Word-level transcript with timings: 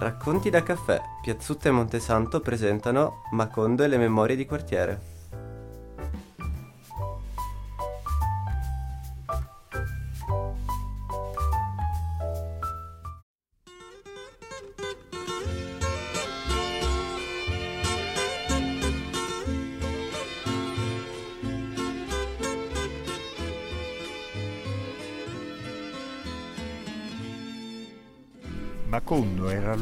Racconti 0.00 0.48
da 0.48 0.62
caffè, 0.62 1.00
Piazzutta 1.20 1.70
e 1.70 1.72
Montesanto 1.72 2.38
presentano 2.38 3.22
Macondo 3.32 3.82
e 3.82 3.88
le 3.88 3.98
memorie 3.98 4.36
di 4.36 4.46
quartiere. 4.46 5.17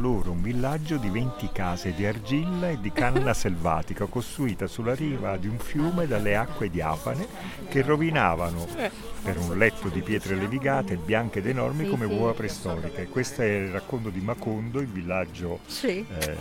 Allora 0.06 0.30
un 0.30 0.41
villaggio 0.41 0.98
di 0.98 1.10
20 1.10 1.48
case 1.51 1.92
di 1.92 2.06
argilla 2.06 2.70
e 2.70 2.78
di 2.80 2.92
canna 2.92 3.34
selvatica 3.34 4.06
costruita 4.06 4.69
sulla 4.69 4.95
riva 4.95 5.37
di 5.37 5.48
un 5.48 5.59
fiume 5.59 6.06
dalle 6.06 6.37
acque 6.37 6.70
diafane 6.70 7.27
che 7.69 7.82
rovinavano 7.82 8.69
per 9.20 9.37
un 9.37 9.59
letto 9.59 9.88
di 9.88 10.02
pietre 10.02 10.37
levigate 10.37 10.95
bianche 10.95 11.41
ed 11.41 11.48
enormi 11.48 11.87
sì, 11.87 11.91
come 11.91 12.06
sì. 12.06 12.12
uova 12.12 12.34
preistoriche. 12.34 13.09
Questo 13.09 13.42
è 13.42 13.46
il 13.46 13.73
racconto 13.73 14.10
di 14.10 14.20
Macondo, 14.20 14.79
il 14.79 14.87
villaggio 14.87 15.59
sì. 15.66 16.07
eh, 16.20 16.37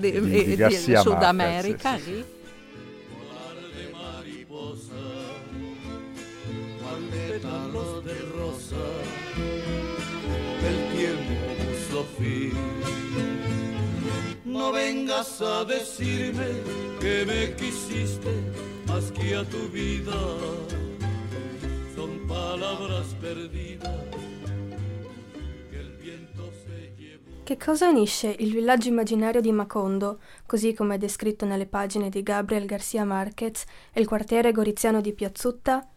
di, 0.00 0.20
di, 0.20 0.56
di, 0.56 0.56
di 0.56 0.96
Sud 0.96 1.22
America. 1.22 1.96
Sì. 1.98 2.36
No 14.58 14.72
vengas 14.72 15.40
a 15.40 15.64
decirme 15.64 16.48
que 17.00 17.24
me 17.24 17.54
quisiste 17.54 18.32
más 18.86 19.12
que 19.12 19.36
a 19.36 19.44
tu 19.44 19.68
vida. 19.68 20.18
Son 21.94 22.26
palabras 22.26 23.06
perdidas 23.20 24.08
che 27.48 27.56
cosa 27.56 27.88
unisce 27.88 28.36
il 28.40 28.52
villaggio 28.52 28.88
immaginario 28.88 29.40
di 29.40 29.52
Macondo, 29.52 30.18
così 30.44 30.74
come 30.74 30.96
è 30.96 30.98
descritto 30.98 31.46
nelle 31.46 31.64
pagine 31.64 32.10
di 32.10 32.22
Gabriel 32.22 32.66
Garcia 32.66 33.04
Marquez, 33.04 33.64
e 33.90 34.02
il 34.02 34.06
quartiere 34.06 34.52
goriziano 34.52 35.00
di 35.00 35.14
Piazzutta? 35.14 35.88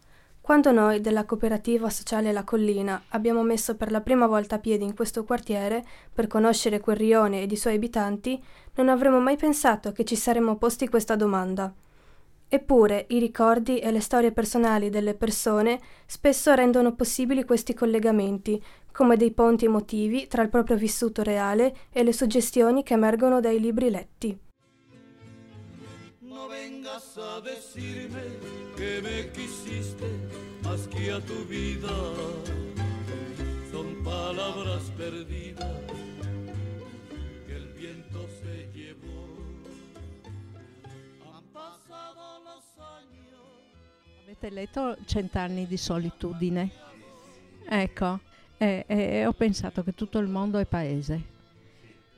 Quando 0.42 0.72
noi 0.72 1.00
della 1.00 1.24
cooperativa 1.24 1.88
sociale 1.88 2.32
La 2.32 2.42
Collina 2.42 3.00
abbiamo 3.10 3.44
messo 3.44 3.76
per 3.76 3.92
la 3.92 4.00
prima 4.00 4.26
volta 4.26 4.58
piedi 4.58 4.82
in 4.82 4.92
questo 4.92 5.22
quartiere 5.22 5.84
per 6.12 6.26
conoscere 6.26 6.80
quel 6.80 6.96
rione 6.96 7.42
ed 7.42 7.52
i 7.52 7.56
suoi 7.56 7.76
abitanti, 7.76 8.42
non 8.74 8.88
avremmo 8.88 9.20
mai 9.20 9.36
pensato 9.36 9.92
che 9.92 10.02
ci 10.02 10.16
saremmo 10.16 10.56
posti 10.56 10.88
questa 10.88 11.14
domanda. 11.14 11.72
Eppure 12.48 13.06
i 13.10 13.20
ricordi 13.20 13.78
e 13.78 13.92
le 13.92 14.00
storie 14.00 14.32
personali 14.32 14.90
delle 14.90 15.14
persone 15.14 15.78
spesso 16.06 16.52
rendono 16.54 16.96
possibili 16.96 17.44
questi 17.44 17.72
collegamenti, 17.72 18.60
come 18.90 19.16
dei 19.16 19.30
ponti 19.30 19.66
emotivi 19.66 20.26
tra 20.26 20.42
il 20.42 20.48
proprio 20.48 20.76
vissuto 20.76 21.22
reale 21.22 21.72
e 21.92 22.02
le 22.02 22.12
suggestioni 22.12 22.82
che 22.82 22.94
emergono 22.94 23.38
dai 23.38 23.60
libri 23.60 23.90
letti. 23.90 24.36
No 26.18 26.48
más 31.02 31.08
que 31.08 31.12
a 31.12 31.20
tu 31.20 31.44
vida. 31.46 31.90
Son 33.70 34.02
palabras 34.04 34.82
perdidas 34.96 35.80
que 37.46 37.56
el 37.56 37.68
viento 37.72 38.28
se 38.40 38.70
llevó. 38.72 39.36
Han 41.34 41.44
pasado 41.52 42.42
los 42.44 42.64
años. 42.78 44.24
Avete 44.24 44.50
letto 44.50 44.96
Cent'anni 45.04 45.66
di 45.66 45.76
solitudine? 45.76 46.70
Ecco, 47.68 48.20
e, 48.58 48.84
e 48.86 49.26
ho 49.26 49.32
pensato 49.32 49.82
che 49.82 49.94
tutto 49.94 50.18
il 50.18 50.28
mondo 50.28 50.58
è 50.58 50.66
paese. 50.66 51.30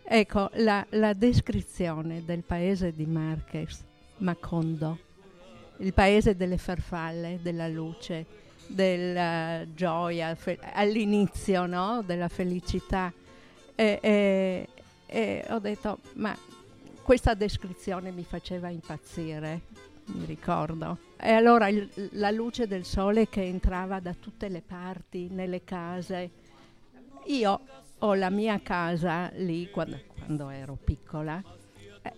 Ecco, 0.06 0.50
la, 0.54 0.84
la 0.90 1.14
descrizione 1.14 2.24
del 2.24 2.42
paese 2.42 2.92
di 2.92 3.06
Marquez, 3.06 3.82
Macondo, 4.18 4.98
il 5.78 5.94
paese 5.94 6.36
delle 6.36 6.58
farfalle, 6.58 7.38
della 7.40 7.68
luce, 7.68 8.26
della 8.66 9.64
gioia, 9.74 10.34
fe- 10.34 10.58
all'inizio 10.72 11.66
no? 11.66 12.02
della 12.04 12.28
felicità. 12.28 13.12
E, 13.74 13.98
e, 14.00 14.68
e 15.06 15.44
ho 15.50 15.58
detto, 15.58 15.98
ma 16.14 16.36
questa 17.02 17.34
descrizione 17.34 18.10
mi 18.10 18.24
faceva 18.24 18.68
impazzire, 18.68 19.60
mi 20.06 20.24
ricordo. 20.24 20.98
E 21.16 21.32
allora 21.32 21.68
il, 21.68 21.88
la 22.12 22.30
luce 22.30 22.66
del 22.66 22.84
sole 22.84 23.28
che 23.28 23.42
entrava 23.42 24.00
da 24.00 24.14
tutte 24.14 24.48
le 24.48 24.62
parti, 24.66 25.28
nelle 25.30 25.64
case. 25.64 26.30
Io 27.26 27.60
ho 27.98 28.14
la 28.14 28.30
mia 28.30 28.60
casa 28.62 29.30
lì 29.34 29.70
quando, 29.70 29.98
quando 30.14 30.50
ero 30.50 30.76
piccola 30.82 31.42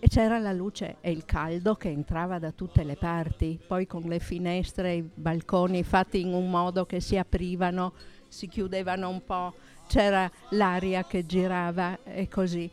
c'era 0.07 0.37
la 0.37 0.51
luce 0.51 0.97
e 1.01 1.11
il 1.11 1.23
caldo 1.25 1.75
che 1.75 1.89
entrava 1.89 2.39
da 2.39 2.51
tutte 2.51 2.83
le 2.83 2.95
parti, 2.95 3.59
poi 3.65 3.87
con 3.87 4.03
le 4.03 4.19
finestre 4.19 4.93
i 4.93 5.01
balconi 5.01 5.83
fatti 5.83 6.21
in 6.21 6.33
un 6.33 6.49
modo 6.49 6.85
che 6.85 6.99
si 6.99 7.17
aprivano, 7.17 7.93
si 8.27 8.47
chiudevano 8.47 9.09
un 9.09 9.23
po', 9.23 9.53
c'era 9.87 10.29
l'aria 10.49 11.05
che 11.05 11.25
girava 11.25 11.99
e 12.03 12.27
così. 12.27 12.69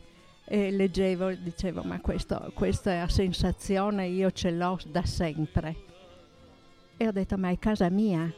E 0.47 0.69
leggevo 0.69 1.29
e 1.29 1.41
dicevo, 1.41 1.81
ma 1.81 1.99
questo, 2.01 2.51
questa 2.53 3.07
sensazione 3.07 4.07
io 4.07 4.29
ce 4.31 4.51
l'ho 4.51 4.77
da 4.85 5.03
sempre. 5.03 5.75
E 6.97 7.07
ho 7.07 7.11
detto, 7.11 7.37
ma 7.37 7.49
è 7.49 7.57
casa 7.57 7.89
mia, 7.89 8.31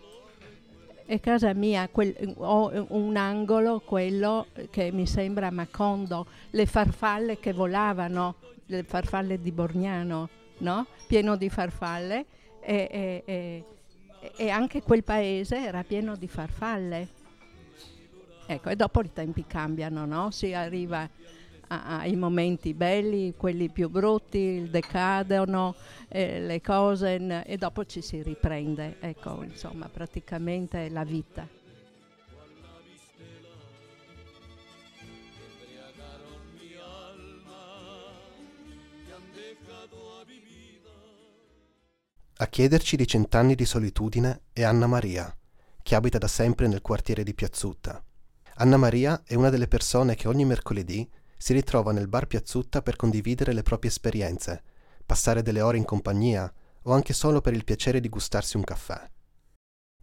è 1.07 1.22
casa 1.22 1.53
mia, 1.53 1.88
quel, 1.88 2.34
ho 2.35 2.85
un 2.90 3.16
angolo, 3.16 3.79
quello 3.79 4.47
che 4.69 4.91
mi 4.91 5.07
sembra 5.07 5.50
Macondo, 5.50 6.28
le 6.50 6.66
farfalle 6.66 7.40
che 7.40 7.53
volavano 7.53 8.35
le 8.68 8.84
farfalle 8.84 9.40
di 9.40 9.51
Borgnano, 9.51 10.29
no? 10.59 10.88
pieno 11.07 11.38
di 11.38 11.50
farfalle 11.50 12.25
e, 12.59 12.90
e, 12.91 13.23
e, 13.25 13.63
e, 14.35 14.50
anche 14.50 14.81
quel 14.81 15.03
paese 15.03 15.57
era 15.57 15.84
pieno 15.84 16.18
di 16.18 16.28
farfalle. 16.28 17.07
Ecco, 18.45 18.69
e 18.69 18.75
dopo 18.75 19.01
i 19.01 19.12
tempi 19.13 19.45
cambiano, 19.47 20.06
no? 20.06 20.31
si 20.31 20.53
arriva 20.53 21.09
ai 21.67 22.16
momenti 22.16 22.73
belli, 22.73 23.33
quelli 23.35 23.69
più 23.69 23.89
brutti, 23.89 24.67
decadono 24.69 25.75
eh, 26.07 26.39
le 26.39 26.61
cose 26.61 27.44
e 27.45 27.57
dopo 27.57 27.85
ci 27.85 28.01
si 28.01 28.22
riprende. 28.22 28.97
Ecco, 29.00 29.44
insomma, 29.44 29.89
praticamente 29.89 30.89
la 30.89 31.03
vita. 31.03 31.47
A 42.39 42.45
chiederci 42.45 42.95
di 42.95 43.07
cent'anni 43.07 43.56
di 43.56 43.66
solitudine 43.66 44.41
è 44.53 44.61
Anna 44.61 44.85
Maria, 44.85 45.35
che 45.81 45.95
abita 45.95 46.19
da 46.19 46.27
sempre 46.27 46.67
nel 46.67 46.81
quartiere 46.81 47.23
di 47.23 47.33
Piazzutta. 47.33 48.03
Anna 48.57 48.77
Maria 48.77 49.23
è 49.25 49.33
una 49.33 49.50
delle 49.50 49.67
persone 49.67 50.13
che 50.13 50.27
ogni 50.27 50.45
mercoledì 50.45 51.09
si 51.38 51.53
ritrova 51.53 51.92
nel 51.92 52.08
bar 52.08 52.28
Piazzutta 52.28 52.81
per 52.81 52.96
condividere 52.96 53.53
le 53.53 53.64
proprie 53.64 53.92
esperienze, 53.92 54.64
passare 55.06 55.42
delle 55.42 55.62
ore 55.62 55.78
in 55.78 55.86
compagnia 55.86 56.52
o 56.84 56.94
anche 56.94 57.14
solo 57.14 57.42
per 57.42 57.53
il 57.53 57.64
piacere 57.64 58.00
di 58.00 58.09
gustarsi 58.09 58.58
un 58.58 58.64
caffè. 58.64 59.09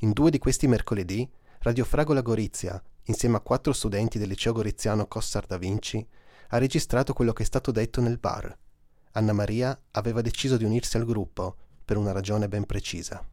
In 0.01 0.13
due 0.13 0.31
di 0.31 0.39
questi 0.39 0.67
mercoledì, 0.67 1.29
Radio 1.61 1.85
Fragola 1.85 2.21
Gorizia, 2.21 2.83
insieme 3.05 3.37
a 3.37 3.41
quattro 3.41 3.73
studenti 3.73 4.19
del 4.19 4.29
liceo 4.29 4.53
goriziano 4.53 5.07
Cossar 5.07 5.47
da 5.47 5.57
Vinci, 5.57 6.07
ha 6.49 6.59
registrato 6.59 7.13
quello 7.13 7.33
che 7.33 7.43
è 7.43 7.47
stato 7.47 7.71
detto 7.71 8.01
nel 8.01 8.19
bar. 8.19 8.57
Anna 9.13 9.33
Maria 9.33 9.79
aveva 9.93 10.21
deciso 10.21 10.57
di 10.57 10.65
unirsi 10.65 10.97
al 10.97 11.05
gruppo 11.05 11.57
per 11.85 11.97
una 11.97 12.13
ragione 12.13 12.49
ben 12.49 12.65
precisa. 12.65 13.27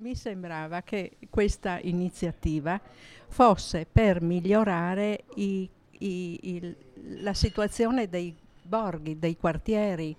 Mi 0.00 0.14
sembrava 0.14 0.82
che 0.82 1.18
questa 1.28 1.78
iniziativa 1.80 2.80
fosse 3.28 3.86
per 3.90 4.22
migliorare 4.22 5.24
i, 5.36 5.68
i, 5.98 6.38
il, 6.54 6.76
la 7.22 7.34
situazione 7.34 8.08
dei 8.08 8.34
borghi, 8.62 9.18
dei 9.18 9.36
quartieri. 9.36 10.14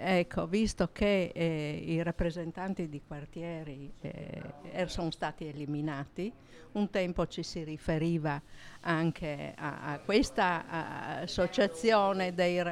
Ecco, 0.00 0.46
visto 0.46 0.90
che 0.92 1.32
eh, 1.34 1.82
i 1.84 2.00
rappresentanti 2.02 2.88
di 2.88 3.02
quartieri 3.04 3.92
eh, 4.00 4.42
er, 4.70 4.88
sono 4.88 5.10
stati 5.10 5.46
eliminati, 5.46 6.32
un 6.72 6.88
tempo 6.88 7.26
ci 7.26 7.42
si 7.42 7.64
riferiva 7.64 8.40
anche 8.82 9.52
a, 9.56 9.92
a 9.92 9.98
questa 9.98 11.20
associazione 11.20 12.32
dei, 12.32 12.62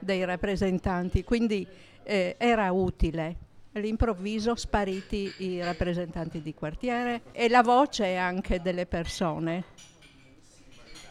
dei 0.00 0.24
rappresentanti, 0.24 1.22
quindi 1.22 1.64
eh, 2.02 2.34
era 2.36 2.72
utile. 2.72 3.48
All'improvviso 3.72 4.56
spariti 4.56 5.32
i 5.38 5.62
rappresentanti 5.62 6.42
di 6.42 6.52
quartiere 6.52 7.22
e 7.30 7.48
la 7.48 7.62
voce 7.62 8.16
anche 8.16 8.60
delle 8.60 8.86
persone. 8.86 9.62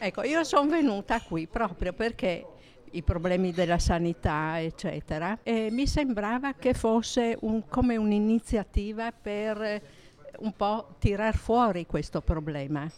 Ecco, 0.01 0.23
io 0.23 0.45
sono 0.45 0.69
venuta 0.69 1.19
qui 1.19 1.45
proprio 1.45 1.91
perché 1.91 2.45
i 2.91 3.03
problemi 3.03 3.51
della 3.51 3.79
sanità, 3.79 4.61
eccetera, 4.61 5.39
e 5.43 5.69
mi 5.71 5.85
sembrava 5.87 6.53
che 6.53 6.73
fosse 6.73 7.37
un, 7.41 7.67
come 7.67 7.97
un'iniziativa 7.97 9.11
per 9.11 9.81
un 10.39 10.53
po' 10.55 10.95
tirar 10.99 11.35
fuori 11.35 11.85
questo 11.85 12.21
problema. 12.21 12.89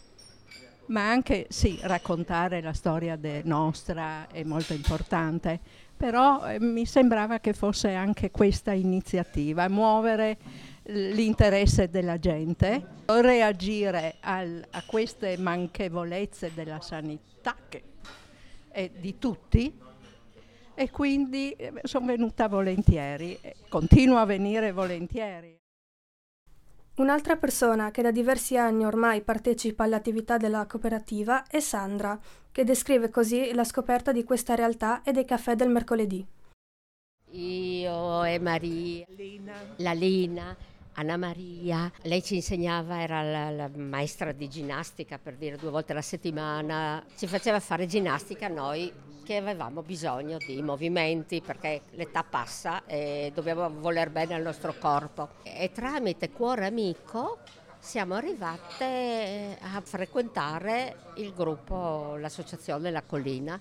Ma 0.86 1.10
anche 1.10 1.46
sì, 1.48 1.78
raccontare 1.82 2.60
la 2.60 2.72
storia 2.72 3.18
nostra 3.42 4.28
è 4.30 4.44
molto 4.44 4.72
importante, 4.72 5.58
però 5.96 6.46
eh, 6.46 6.60
mi 6.60 6.86
sembrava 6.86 7.40
che 7.40 7.52
fosse 7.52 7.94
anche 7.94 8.30
questa 8.30 8.72
iniziativa, 8.72 9.68
muovere 9.68 10.38
l'interesse 10.84 11.88
della 11.88 12.18
gente, 12.18 12.86
reagire 13.06 14.16
al, 14.20 14.64
a 14.70 14.82
queste 14.84 15.36
manchevolezze 15.36 16.52
della 16.54 16.80
sanità 16.80 17.56
che 17.68 17.82
è 18.68 18.88
di 18.88 19.18
tutti 19.18 19.78
e 20.74 20.90
quindi 20.90 21.52
eh, 21.52 21.72
sono 21.82 22.06
venuta 22.06 22.48
volentieri, 22.48 23.38
continuo 23.68 24.18
a 24.18 24.24
venire 24.24 24.72
volentieri. 24.72 25.60
Un'altra 26.96 27.36
persona 27.36 27.90
che 27.90 28.02
da 28.02 28.10
diversi 28.10 28.56
anni 28.56 28.84
ormai 28.84 29.22
partecipa 29.22 29.84
all'attività 29.84 30.36
della 30.36 30.66
cooperativa 30.66 31.46
è 31.46 31.58
Sandra, 31.60 32.18
che 32.50 32.64
descrive 32.64 33.08
così 33.08 33.52
la 33.54 33.64
scoperta 33.64 34.12
di 34.12 34.24
questa 34.24 34.54
realtà 34.54 35.02
e 35.02 35.12
dei 35.12 35.24
caffè 35.24 35.54
del 35.54 35.70
mercoledì. 35.70 36.26
Io 37.30 38.24
e 38.24 38.38
Maria, 38.38 39.06
Lina. 39.08 39.54
la 39.76 39.92
Lina, 39.92 40.54
Anna 41.02 41.16
Maria, 41.16 41.90
lei 42.02 42.22
ci 42.22 42.36
insegnava, 42.36 43.02
era 43.02 43.22
la, 43.22 43.50
la, 43.50 43.70
maestra 43.74 44.30
di 44.30 44.48
ginnastica 44.48 45.18
per 45.18 45.34
dire 45.34 45.56
due 45.56 45.70
volte 45.70 45.90
alla 45.90 46.00
settimana, 46.00 47.04
ci 47.16 47.26
faceva 47.26 47.58
fare 47.58 47.86
ginnastica 47.86 48.46
noi 48.46 48.92
che 49.24 49.36
avevamo 49.36 49.82
bisogno 49.82 50.36
di 50.38 50.62
movimenti 50.62 51.40
perché 51.40 51.82
l'età 51.90 52.22
passa 52.22 52.84
e 52.86 53.32
dobbiamo 53.34 53.68
voler 53.80 54.10
bene 54.10 54.34
al 54.34 54.42
nostro 54.42 54.76
corpo. 54.78 55.30
E 55.42 55.72
tramite 55.72 56.30
Cuore 56.30 56.66
Amico 56.66 57.38
siamo 57.80 58.14
arrivate 58.14 59.58
a 59.60 59.80
frequentare 59.80 60.98
il 61.16 61.32
gruppo, 61.34 62.14
l'associazione 62.16 62.92
La 62.92 63.02
Collina 63.02 63.60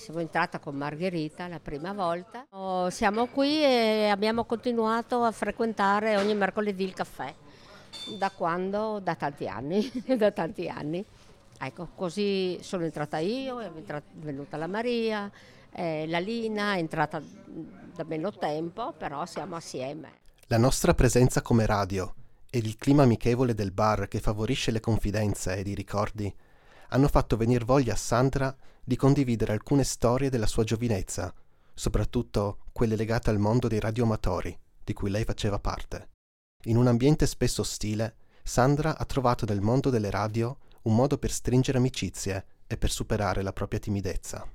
siamo 0.00 0.20
entrata 0.20 0.58
con 0.58 0.76
Margherita 0.76 1.46
la 1.46 1.60
prima 1.60 1.92
volta. 1.92 2.46
Oh, 2.52 2.88
siamo 2.88 3.26
qui 3.26 3.62
e 3.62 4.08
abbiamo 4.08 4.44
continuato 4.44 5.22
a 5.24 5.30
frequentare 5.30 6.16
ogni 6.16 6.34
mercoledì 6.34 6.84
il 6.84 6.94
caffè. 6.94 7.32
Da 8.18 8.30
quando? 8.30 8.98
Da 9.02 9.14
tanti 9.14 9.46
anni. 9.46 9.92
da 10.16 10.30
tanti 10.30 10.68
anni. 10.68 11.04
Ecco, 11.58 11.88
così 11.94 12.58
sono 12.62 12.84
entrata 12.84 13.18
io, 13.18 13.60
è 13.60 13.70
venuta 14.14 14.56
la 14.56 14.66
Maria, 14.66 15.30
eh, 15.70 16.06
la 16.08 16.18
Lina 16.18 16.76
è 16.76 16.78
entrata 16.78 17.20
da 17.20 18.04
meno 18.04 18.32
tempo, 18.32 18.94
però 18.96 19.26
siamo 19.26 19.56
assieme. 19.56 20.12
La 20.46 20.56
nostra 20.56 20.94
presenza 20.94 21.42
come 21.42 21.66
radio 21.66 22.14
ed 22.48 22.64
il 22.64 22.78
clima 22.78 23.02
amichevole 23.02 23.52
del 23.52 23.70
bar 23.70 24.08
che 24.08 24.18
favorisce 24.18 24.70
le 24.70 24.80
confidenze 24.80 25.56
ed 25.56 25.66
i 25.66 25.74
ricordi 25.74 26.34
hanno 26.88 27.08
fatto 27.08 27.36
venire 27.36 27.66
voglia 27.66 27.92
a 27.92 27.96
Sandra 27.96 28.56
di 28.84 28.96
condividere 28.96 29.52
alcune 29.52 29.84
storie 29.84 30.30
della 30.30 30.46
sua 30.46 30.64
giovinezza, 30.64 31.32
soprattutto 31.74 32.58
quelle 32.72 32.96
legate 32.96 33.30
al 33.30 33.38
mondo 33.38 33.68
dei 33.68 33.80
radioamatori, 33.80 34.56
di 34.84 34.92
cui 34.92 35.10
lei 35.10 35.24
faceva 35.24 35.58
parte. 35.58 36.10
In 36.64 36.76
un 36.76 36.86
ambiente 36.86 37.26
spesso 37.26 37.62
ostile, 37.62 38.16
Sandra 38.42 38.98
ha 38.98 39.04
trovato 39.04 39.44
nel 39.46 39.60
mondo 39.60 39.90
delle 39.90 40.10
radio 40.10 40.58
un 40.82 40.94
modo 40.94 41.18
per 41.18 41.30
stringere 41.30 41.78
amicizie 41.78 42.44
e 42.66 42.76
per 42.76 42.90
superare 42.90 43.42
la 43.42 43.52
propria 43.52 43.80
timidezza 43.80 44.48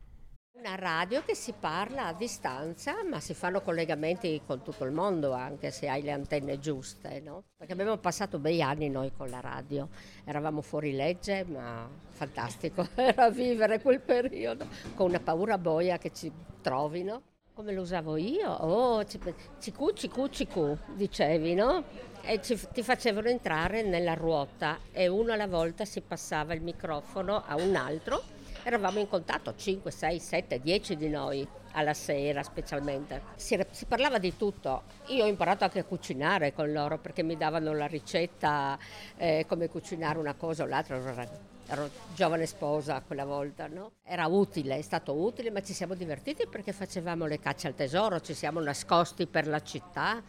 una 0.66 0.76
radio 0.76 1.22
che 1.24 1.36
si 1.36 1.54
parla 1.58 2.08
a 2.08 2.14
distanza, 2.14 2.96
ma 3.08 3.20
si 3.20 3.36
fanno 3.36 3.62
collegamenti 3.62 4.42
con 4.48 4.64
tutto 4.64 4.84
il 4.84 4.92
mondo 4.92 5.32
anche 5.32 5.70
se 5.70 5.88
hai 5.88 6.02
le 6.02 6.12
antenne 6.12 6.58
giuste, 6.58 7.22
no? 7.24 7.44
Perché 7.56 7.74
abbiamo 7.74 7.98
passato 7.98 8.40
bei 8.40 8.64
anni 8.64 8.90
noi 8.90 9.12
con 9.16 9.30
la 9.30 9.42
radio, 9.42 9.90
eravamo 10.24 10.64
fuori 10.64 10.94
legge, 10.94 11.46
ma 11.46 11.88
fantastico 12.10 12.88
era 12.96 13.30
vivere 13.30 13.80
quel 13.80 14.02
periodo 14.02 14.66
con 14.96 15.10
una 15.10 15.20
paura 15.20 15.60
boia 15.60 16.00
che 16.00 16.12
ci 16.12 16.32
trovino. 16.62 17.22
Come 17.54 17.72
lo 17.72 17.82
usavo 17.82 18.18
io? 18.18 18.50
Oh, 18.50 19.06
cicu, 19.06 19.94
cicu, 19.94 20.30
cicu, 20.30 20.78
dicevi, 20.96 21.54
no? 21.54 21.84
E 22.24 22.42
ci, 22.42 22.60
ti 22.74 22.82
facevano 22.82 23.28
entrare 23.28 23.84
nella 23.84 24.16
ruota 24.16 24.80
e 24.92 25.08
uno 25.08 25.32
alla 25.32 25.48
volta 25.48 25.86
si 25.86 26.02
passava 26.02 26.56
il 26.56 26.62
microfono 26.62 27.44
a 27.46 27.56
un 27.56 27.76
altro 27.76 28.35
eravamo 28.66 29.00
in 29.00 29.08
contatto 29.08 29.54
5, 29.56 29.92
6, 29.92 30.20
7, 30.20 30.60
10 30.60 30.96
di 30.98 31.08
noi 31.08 31.48
alla 31.74 31.94
sera 31.94 32.42
specialmente. 32.42 33.22
Si, 33.36 33.60
si, 33.70 33.86
parlava 33.86 34.18
di 34.18 34.36
tutto. 34.36 34.84
Io 35.08 35.26
ho 35.26 35.28
imparato 35.28 35.66
anche 35.66 35.80
a 35.80 35.84
cucinare 35.84 36.52
con 36.52 36.72
loro 36.72 36.98
perché 36.98 37.22
mi 37.22 37.38
davano 37.38 37.74
la 37.74 37.86
ricetta 37.86 38.78
eh, 39.18 39.46
come 39.48 39.70
cucinare 39.70 40.18
una 40.18 40.34
cosa 40.34 40.64
o 40.64 40.66
l'altra. 40.66 41.44
Ero, 41.68 41.90
giovane 42.16 42.48
sposa 42.48 43.02
quella 43.06 43.26
volta, 43.26 43.68
no? 43.68 43.92
Era 44.04 44.26
utile, 44.26 44.78
è 44.78 44.82
stato 44.82 45.14
utile, 45.14 45.52
ma 45.52 45.62
ci 45.62 45.74
siamo 45.74 45.94
divertiti 45.94 46.48
perché 46.48 46.74
facevamo 46.74 47.28
le 47.28 47.40
cacce 47.40 47.68
al 47.68 47.76
tesoro, 47.76 48.20
ci 48.20 48.34
siamo 48.34 48.60
nascosti 48.62 49.28
per 49.28 49.48
la 49.48 49.62
città. 49.62 50.22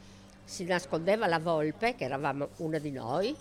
Si 0.44 0.64
nascondeva 0.64 1.26
la 1.26 1.38
volpe, 1.38 1.94
che 1.94 2.04
eravamo 2.04 2.50
una 2.58 2.78
di 2.78 2.92
noi, 2.92 3.34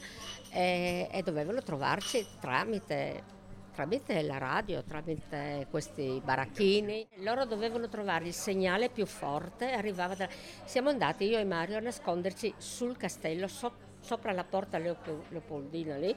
e, 0.51 1.07
e 1.11 1.21
dovevano 1.21 1.61
trovarci 1.61 2.25
tramite 2.39 3.33
tramite 3.75 4.21
la 4.21 4.37
radio, 4.37 4.81
tramite 4.83 5.67
questi 5.69 6.21
baracchini. 6.23 7.05
Loro 7.17 7.45
dovevano 7.45 7.89
trovare 7.89 8.25
il 8.25 8.33
segnale 8.33 8.89
più 8.89 9.05
forte, 9.05 9.71
arrivava 9.71 10.15
da... 10.15 10.29
Siamo 10.63 10.89
andati 10.89 11.25
io 11.25 11.37
e 11.37 11.43
Mario 11.43 11.77
a 11.77 11.81
nasconderci 11.81 12.53
sul 12.57 12.95
castello, 12.95 13.47
so... 13.47 13.73
sopra 13.99 14.31
la 14.31 14.45
porta 14.45 14.77
Leopoldina 14.77 15.97
lì, 15.97 16.15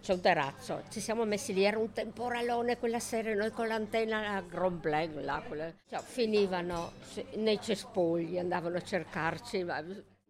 c'è 0.00 0.12
un 0.12 0.20
terrazzo, 0.20 0.84
ci 0.88 1.00
siamo 1.00 1.24
messi 1.24 1.52
lì, 1.52 1.64
era 1.64 1.78
un 1.78 1.90
temporalone 1.90 2.78
quella 2.78 3.00
sera, 3.00 3.34
noi 3.34 3.50
con 3.50 3.66
l'antenna 3.66 4.36
a 4.36 4.42
Blanc, 4.42 5.16
là, 5.20 5.42
quella... 5.46 5.72
cioè, 5.88 5.98
finivano 5.98 6.92
nei 7.34 7.60
cespugli, 7.60 8.38
andavano 8.38 8.76
a 8.76 8.82
cercarci. 8.82 9.64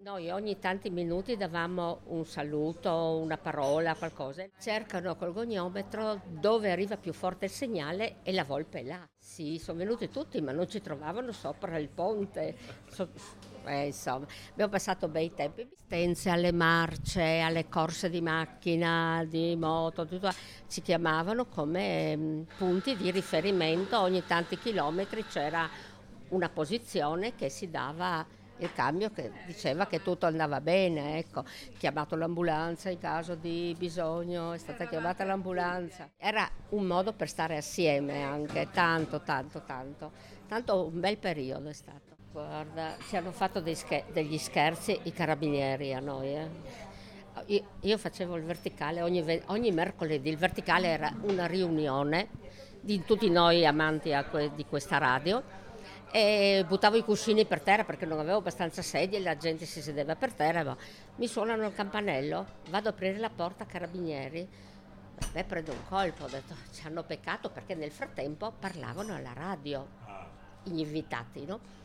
Noi 0.00 0.30
ogni 0.30 0.60
tanti 0.60 0.90
minuti 0.90 1.36
davamo 1.36 2.02
un 2.04 2.24
saluto, 2.24 3.18
una 3.20 3.36
parola, 3.36 3.96
qualcosa. 3.96 4.46
Cercano 4.56 5.16
col 5.16 5.32
goniometro 5.32 6.20
dove 6.24 6.70
arriva 6.70 6.96
più 6.96 7.12
forte 7.12 7.46
il 7.46 7.50
segnale 7.50 8.18
e 8.22 8.32
la 8.32 8.44
volpe 8.44 8.78
è 8.78 8.82
là. 8.84 9.04
Sì, 9.18 9.58
sono 9.58 9.78
venuti 9.78 10.08
tutti, 10.08 10.40
ma 10.40 10.52
non 10.52 10.68
ci 10.68 10.80
trovavano 10.80 11.32
sopra 11.32 11.76
il 11.78 11.88
ponte. 11.88 12.56
So, 12.90 13.08
eh, 13.64 13.86
insomma, 13.86 14.24
abbiamo 14.52 14.70
passato 14.70 15.08
bei 15.08 15.34
tempi. 15.34 15.62
Assistenze 15.62 16.30
alle 16.30 16.52
marce, 16.52 17.40
alle 17.40 17.68
corse 17.68 18.08
di 18.08 18.20
macchina, 18.20 19.24
di 19.28 19.56
moto, 19.56 20.06
tutto. 20.06 20.30
ci 20.68 20.80
chiamavano 20.80 21.46
come 21.46 22.16
mm, 22.16 22.42
punti 22.56 22.96
di 22.96 23.10
riferimento. 23.10 23.98
Ogni 23.98 24.24
tanti 24.24 24.56
chilometri 24.58 25.24
c'era 25.24 25.68
una 26.28 26.48
posizione 26.48 27.34
che 27.34 27.48
si 27.48 27.68
dava 27.68 28.24
il 28.58 28.72
cambio 28.72 29.10
che 29.10 29.30
diceva 29.46 29.86
che 29.86 30.02
tutto 30.02 30.26
andava 30.26 30.60
bene, 30.60 31.18
ecco, 31.18 31.44
chiamato 31.78 32.16
l'ambulanza 32.16 32.90
in 32.90 32.98
caso 32.98 33.34
di 33.34 33.74
bisogno, 33.78 34.52
è 34.52 34.58
stata 34.58 34.86
chiamata 34.86 35.24
l'ambulanza. 35.24 36.10
Era 36.16 36.48
un 36.70 36.84
modo 36.84 37.12
per 37.12 37.28
stare 37.28 37.56
assieme 37.56 38.22
anche, 38.22 38.68
tanto, 38.72 39.20
tanto, 39.22 39.62
tanto. 39.64 40.12
Tanto 40.48 40.86
un 40.86 41.00
bel 41.00 41.18
periodo 41.18 41.68
è 41.68 41.72
stato. 41.72 42.16
Guarda, 42.32 42.96
ci 43.08 43.16
hanno 43.16 43.32
fatto 43.32 43.62
scher- 43.74 44.10
degli 44.12 44.38
scherzi 44.38 44.98
i 45.04 45.12
carabinieri 45.12 45.94
a 45.94 46.00
noi. 46.00 46.34
Eh. 46.34 47.64
Io, 47.80 47.98
facevo 47.98 48.36
il 48.36 48.42
verticale 48.42 49.02
ogni, 49.02 49.42
ogni, 49.46 49.70
mercoledì, 49.70 50.28
il 50.28 50.36
verticale 50.36 50.88
era 50.88 51.12
una 51.22 51.46
riunione 51.46 52.28
di 52.80 53.04
tutti 53.04 53.30
noi 53.30 53.64
amanti 53.64 54.10
que- 54.30 54.50
di 54.54 54.64
questa 54.66 54.98
radio 54.98 55.42
e 56.10 56.64
buttavo 56.66 56.96
i 56.96 57.02
cuscini 57.02 57.44
per 57.44 57.60
terra 57.60 57.84
perché 57.84 58.06
non 58.06 58.18
avevo 58.18 58.38
abbastanza 58.38 58.82
sedie, 58.82 59.20
la 59.20 59.36
gente 59.36 59.66
si 59.66 59.82
sedeva 59.82 60.16
per 60.16 60.32
terra, 60.32 60.64
ma 60.64 60.76
mi 61.16 61.26
suonano 61.26 61.66
il 61.66 61.74
campanello, 61.74 62.46
vado 62.70 62.88
a 62.88 62.92
aprire 62.92 63.18
la 63.18 63.30
porta 63.30 63.66
carabinieri, 63.66 64.48
beh 65.32 65.44
prendo 65.44 65.72
un 65.72 65.84
colpo, 65.88 66.24
ho 66.24 66.28
detto 66.28 66.54
ci 66.72 66.86
hanno 66.86 67.02
peccato 67.02 67.50
perché 67.50 67.74
nel 67.74 67.90
frattempo 67.90 68.52
parlavano 68.58 69.14
alla 69.14 69.32
radio, 69.32 69.86
gli 70.62 70.80
invitati, 70.80 71.44
no? 71.44 71.76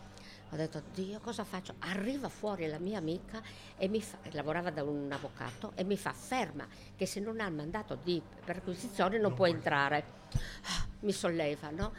Ho 0.51 0.56
detto, 0.56 0.84
Dio, 0.94 1.20
cosa 1.20 1.44
faccio? 1.44 1.74
Arriva 1.80 2.30
fuori 2.30 2.68
la 2.68 2.77
mia 2.77 3.00
amica 3.00 3.42
e 3.75 3.88
mi 3.88 4.00
fa, 4.00 4.20
lavorava 4.34 4.70
da 4.70 4.84
un 4.84 5.12
avvocato 5.12 5.72
e 5.74 5.84
mi 5.84 5.98
fa, 5.98 6.13
ferma, 6.13 6.68
che 6.96 7.08
se 7.08 7.20
non 7.20 7.39
ha 7.39 7.48
il 7.48 7.56
mandato 7.56 7.98
di 8.01 8.22
perquisizione 8.46 9.18
non, 9.18 9.30
non 9.30 9.34
può 9.34 9.48
entrare. 9.48 10.22
Ah, 10.34 10.86
mi 11.00 11.12
solleva, 11.12 11.72
no? 11.72 11.92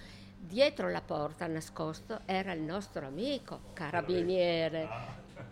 Dietro 0.47 0.91
la 0.91 1.01
porta 1.01 1.47
nascosto 1.47 2.21
era 2.27 2.53
il 2.53 2.61
nostro 2.61 3.07
amico, 3.07 3.61
carabiniere, 3.73 4.87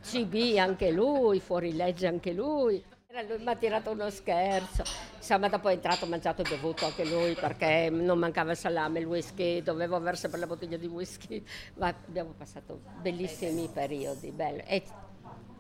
CB 0.03 0.59
anche 0.59 0.91
lui, 0.91 1.41
fuori 1.41 1.75
legge 1.75 2.07
anche 2.07 2.33
lui. 2.33 2.85
Lui 3.27 3.39
mi 3.39 3.49
ha 3.49 3.57
tirato 3.57 3.91
uno 3.91 4.11
scherzo, 4.11 4.83
insomma 5.17 5.49
dopo 5.49 5.71
è 5.71 5.73
entrato, 5.73 6.07
mangiato 6.07 6.43
e 6.43 6.49
bevuto 6.49 6.85
anche 6.85 7.07
lui 7.07 7.35
perché 7.35 7.89
non 7.91 8.19
mancava 8.19 8.51
il 8.51 8.57
salame, 8.59 9.01
il 9.01 9.07
whisky, 9.07 9.63
dovevo 9.63 9.97
aver 9.97 10.17
sempre 10.17 10.39
la 10.39 10.47
bottiglia 10.47 10.77
di 10.77 10.87
whisky, 10.87 11.43
ma 11.75 11.89
abbiamo 11.89 12.35
passato 12.37 12.83
bellissimi 13.01 13.69
periodi, 13.73 14.31
belli. 14.31 14.63
E 14.67 14.83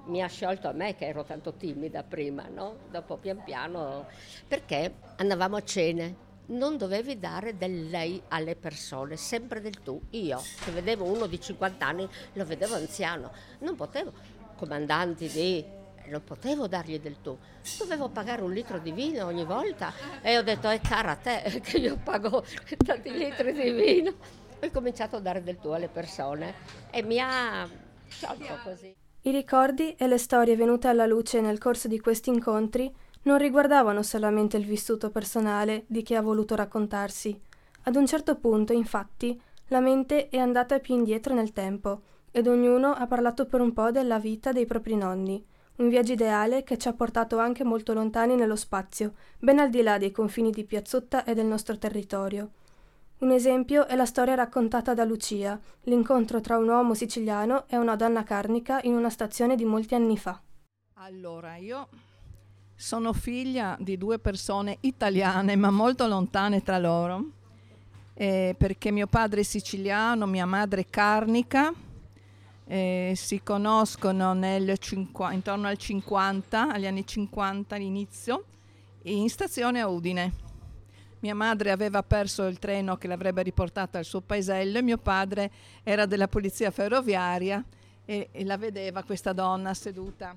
mi 0.06 0.22
ha 0.22 0.28
sciolto 0.28 0.68
a 0.68 0.72
me 0.72 0.94
che 0.94 1.06
ero 1.06 1.24
tanto 1.24 1.54
timida 1.54 2.02
prima, 2.02 2.48
no? 2.48 2.80
Dopo 2.90 3.16
pian 3.16 3.42
piano, 3.42 4.06
perché 4.46 4.94
andavamo 5.16 5.56
a 5.56 5.62
cene, 5.64 6.30
non 6.46 6.76
dovevi 6.76 7.18
dare 7.18 7.56
del 7.56 7.88
lei 7.88 8.20
alle 8.28 8.56
persone, 8.56 9.16
sempre 9.16 9.60
del 9.60 9.82
tu. 9.82 10.00
Io, 10.10 10.38
se 10.38 10.70
vedevo 10.70 11.04
uno 11.04 11.26
di 11.26 11.40
50 11.40 11.86
anni, 11.86 12.08
lo 12.34 12.44
vedevo 12.44 12.74
anziano, 12.74 13.32
non 13.60 13.76
potevo, 13.76 14.12
comandanti 14.56 15.28
di 15.28 15.80
non 16.06 16.24
potevo 16.24 16.66
dargli 16.66 16.98
del 16.98 17.20
tu, 17.20 17.36
dovevo 17.78 18.08
pagare 18.08 18.42
un 18.42 18.52
litro 18.52 18.78
di 18.78 18.90
vino 18.90 19.26
ogni 19.26 19.44
volta 19.44 19.92
e 20.20 20.36
ho 20.36 20.42
detto 20.42 20.68
è 20.68 20.80
cara 20.80 21.12
a 21.12 21.16
te 21.16 21.60
che 21.62 21.78
io 21.78 21.96
pago 22.02 22.44
tanti 22.84 23.12
litri 23.12 23.52
di 23.52 23.70
vino. 23.70 24.12
Ho 24.60 24.70
cominciato 24.70 25.16
a 25.16 25.20
dare 25.20 25.42
del 25.42 25.58
tu 25.58 25.68
alle 25.68 25.88
persone 25.88 26.54
e 26.90 27.02
mi 27.02 27.18
ha 27.20 27.68
sciolto 28.08 28.58
così. 28.62 28.94
I 29.22 29.30
ricordi 29.30 29.94
e 29.94 30.08
le 30.08 30.18
storie 30.18 30.56
venute 30.56 30.88
alla 30.88 31.06
luce 31.06 31.40
nel 31.40 31.58
corso 31.58 31.86
di 31.86 32.00
questi 32.00 32.30
incontri 32.30 32.92
non 33.22 33.38
riguardavano 33.38 34.02
solamente 34.02 34.56
il 34.56 34.64
vissuto 34.64 35.10
personale 35.10 35.84
di 35.86 36.02
chi 36.02 36.14
ha 36.14 36.22
voluto 36.22 36.54
raccontarsi. 36.54 37.38
Ad 37.84 37.96
un 37.96 38.06
certo 38.06 38.36
punto, 38.36 38.72
infatti, 38.72 39.40
la 39.68 39.80
mente 39.80 40.28
è 40.28 40.38
andata 40.38 40.78
più 40.78 40.94
indietro 40.94 41.34
nel 41.34 41.52
tempo 41.52 42.02
ed 42.30 42.46
ognuno 42.46 42.92
ha 42.92 43.06
parlato 43.06 43.46
per 43.46 43.60
un 43.60 43.72
po' 43.72 43.90
della 43.90 44.18
vita 44.18 44.52
dei 44.52 44.66
propri 44.66 44.96
nonni, 44.96 45.44
un 45.76 45.88
viaggio 45.88 46.12
ideale 46.12 46.62
che 46.62 46.78
ci 46.78 46.88
ha 46.88 46.92
portato 46.92 47.38
anche 47.38 47.64
molto 47.64 47.92
lontani 47.92 48.34
nello 48.34 48.56
spazio, 48.56 49.14
ben 49.38 49.58
al 49.58 49.70
di 49.70 49.82
là 49.82 49.98
dei 49.98 50.10
confini 50.10 50.50
di 50.50 50.64
Piazzutta 50.64 51.24
e 51.24 51.34
del 51.34 51.46
nostro 51.46 51.78
territorio. 51.78 52.50
Un 53.18 53.30
esempio 53.30 53.86
è 53.86 53.94
la 53.94 54.04
storia 54.04 54.34
raccontata 54.34 54.94
da 54.94 55.04
Lucia, 55.04 55.58
l'incontro 55.84 56.40
tra 56.40 56.56
un 56.56 56.68
uomo 56.68 56.94
siciliano 56.94 57.64
e 57.68 57.76
una 57.76 57.96
donna 57.96 58.24
carnica 58.24 58.80
in 58.82 58.94
una 58.94 59.10
stazione 59.10 59.54
di 59.54 59.64
molti 59.64 59.94
anni 59.94 60.18
fa. 60.18 60.40
Allora, 60.94 61.56
io 61.56 61.88
sono 62.82 63.12
figlia 63.12 63.76
di 63.78 63.96
due 63.96 64.18
persone 64.18 64.78
italiane 64.80 65.54
ma 65.54 65.70
molto 65.70 66.08
lontane 66.08 66.64
tra 66.64 66.78
loro, 66.78 67.26
eh, 68.12 68.56
perché 68.58 68.90
mio 68.90 69.06
padre 69.06 69.42
è 69.42 69.44
siciliano, 69.44 70.26
mia 70.26 70.46
madre 70.46 70.80
è 70.80 70.86
carnica, 70.90 71.72
eh, 72.66 73.12
si 73.14 73.40
conoscono 73.44 74.36
cinqu- 74.78 75.32
intorno 75.32 75.68
al 75.68 75.76
50, 75.76 76.72
agli 76.72 76.86
anni 76.86 77.06
50 77.06 77.76
all'inizio, 77.76 78.44
in 79.02 79.30
stazione 79.30 79.80
a 79.80 79.86
Udine. 79.86 80.32
Mia 81.20 81.36
madre 81.36 81.70
aveva 81.70 82.02
perso 82.02 82.48
il 82.48 82.58
treno 82.58 82.96
che 82.96 83.06
l'avrebbe 83.06 83.44
riportata 83.44 83.98
al 83.98 84.04
suo 84.04 84.22
paesello 84.22 84.78
e 84.78 84.82
mio 84.82 84.98
padre 84.98 85.52
era 85.84 86.04
della 86.04 86.26
polizia 86.26 86.72
ferroviaria 86.72 87.64
e, 88.04 88.30
e 88.32 88.44
la 88.44 88.56
vedeva 88.56 89.04
questa 89.04 89.32
donna 89.32 89.72
seduta 89.72 90.36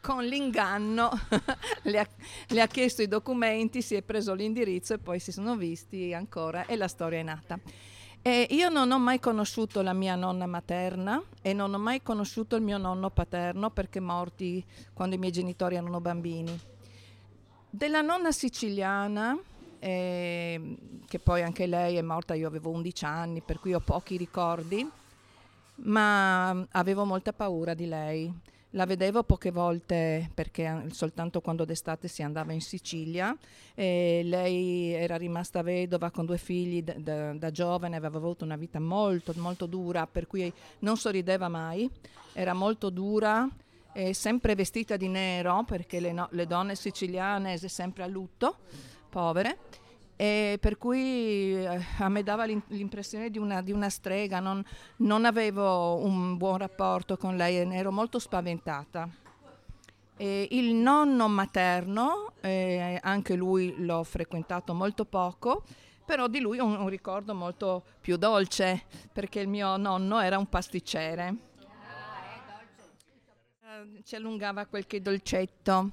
con 0.00 0.24
l'inganno 0.24 1.10
le, 1.82 1.98
ha, 1.98 2.08
le, 2.48 2.60
ha, 2.60 2.66
chiesto 2.66 3.02
i 3.02 3.08
documenti, 3.08 3.82
si 3.82 3.94
è 3.94 4.02
preso 4.02 4.34
l'indirizzo 4.34 4.94
e 4.94 4.98
poi 4.98 5.18
si 5.18 5.32
sono 5.32 5.56
visti 5.56 6.14
ancora 6.14 6.66
e 6.66 6.76
la 6.76 6.88
storia 6.88 7.18
è 7.18 7.22
nata. 7.22 7.58
E 8.22 8.48
io 8.50 8.68
non 8.68 8.90
ho 8.90 8.98
mai 8.98 9.20
conosciuto 9.20 9.82
la 9.82 9.92
mia 9.92 10.16
nonna 10.16 10.46
materna 10.46 11.22
e 11.40 11.52
non 11.52 11.72
ho 11.72 11.78
mai 11.78 12.02
conosciuto 12.02 12.56
il 12.56 12.62
mio 12.62 12.76
nonno 12.76 13.10
paterno 13.10 13.70
perché 13.70 14.00
morti 14.00 14.64
quando 14.92 15.14
i 15.14 15.18
miei 15.18 15.30
genitori 15.30 15.76
erano 15.76 16.00
bambini. 16.00 16.58
Della 17.70 18.00
nonna 18.00 18.32
siciliana, 18.32 19.38
eh, 19.78 20.76
che 21.06 21.18
poi 21.20 21.42
anche 21.42 21.66
lei 21.66 21.96
è 21.96 22.02
morta, 22.02 22.34
io 22.34 22.48
avevo 22.48 22.70
11 22.70 23.04
anni, 23.04 23.42
per 23.42 23.60
cui 23.60 23.74
ho 23.74 23.80
pochi 23.80 24.16
ricordi, 24.16 24.90
ma 25.82 26.50
avevo 26.70 27.04
molta 27.04 27.32
paura 27.32 27.74
di 27.74 27.86
lei 27.86 28.34
la 28.76 28.84
vedevo 28.84 29.22
poche 29.22 29.50
volte 29.50 30.30
perché 30.32 30.84
soltanto 30.90 31.40
quando 31.40 31.64
d'estate 31.64 32.08
si 32.08 32.22
andava 32.22 32.52
in 32.52 32.60
Sicilia. 32.60 33.34
Lei 33.74 34.92
era 34.92 35.16
rimasta 35.16 35.62
vedova 35.62 36.10
con 36.10 36.26
due 36.26 36.36
figli 36.36 36.82
d- 36.82 36.96
d- 36.98 37.38
da 37.38 37.50
giovane, 37.50 37.96
aveva 37.96 38.18
avuto 38.18 38.44
una 38.44 38.56
vita 38.56 38.78
molto, 38.78 39.32
molto 39.36 39.64
dura, 39.66 40.06
per 40.06 40.26
cui 40.26 40.52
non 40.80 40.96
sorrideva 40.96 41.48
mai, 41.48 41.90
era 42.34 42.52
molto 42.52 42.90
dura. 42.90 43.48
sempre 44.10 44.54
vestita 44.54 44.98
di 44.98 45.08
nero 45.08 45.64
perché 45.66 45.98
le, 46.00 46.12
no- 46.12 46.28
le 46.32 46.46
donne 46.46 46.74
siciliane 46.74 47.56
sono 47.56 47.70
sempre 47.70 48.02
a 48.02 48.06
lutto, 48.06 48.56
povere 49.08 49.84
e 50.16 50.56
per 50.58 50.78
cui 50.78 51.54
eh, 51.54 51.84
a 51.98 52.08
me 52.08 52.22
dava 52.22 52.46
l'impressione 52.46 53.28
di 53.28 53.38
una, 53.38 53.60
di 53.60 53.70
una 53.70 53.90
strega, 53.90 54.40
non, 54.40 54.64
non, 54.96 55.26
avevo 55.26 56.02
un 56.02 56.38
buon 56.38 56.56
rapporto 56.56 57.18
con 57.18 57.36
lei, 57.36 57.56
ero 57.56 57.92
molto 57.92 58.18
spaventata. 58.18 59.08
E 60.16 60.48
il 60.52 60.72
nonno 60.72 61.28
materno, 61.28 62.32
eh, 62.40 62.98
anche 63.02 63.34
lui 63.34 63.74
l'ho 63.84 64.02
frequentato 64.02 64.72
molto 64.72 65.04
poco, 65.04 65.62
però 66.06 66.26
di 66.28 66.40
lui 66.40 66.58
ho 66.58 66.64
un, 66.64 66.76
un 66.76 66.88
ricordo 66.88 67.34
molto 67.34 67.84
più 68.00 68.16
dolce, 68.16 68.84
perché 69.12 69.40
il 69.40 69.48
mio 69.48 69.76
nonno 69.76 70.20
era 70.20 70.38
un 70.38 70.48
pasticcere. 70.48 71.36
Eh, 73.60 74.02
ci 74.02 74.16
allungava 74.16 74.64
qualche 74.64 75.02
dolcetto. 75.02 75.90